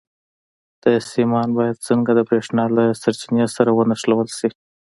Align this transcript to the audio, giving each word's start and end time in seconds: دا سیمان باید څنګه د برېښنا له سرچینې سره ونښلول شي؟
دا 0.83 0.93
سیمان 1.13 1.47
باید 1.57 1.83
څنګه 1.87 2.11
د 2.15 2.19
برېښنا 2.27 2.65
له 2.77 2.83
سرچینې 3.01 3.45
سره 3.55 3.69
ونښلول 3.73 4.27
شي؟ 4.37 4.49